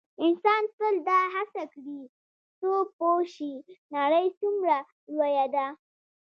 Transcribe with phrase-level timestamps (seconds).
[0.25, 2.01] انسان تل دا هڅه کړې
[2.59, 3.53] څو پوه شي
[3.95, 4.77] نړۍ څومره
[5.15, 5.67] لویه ده.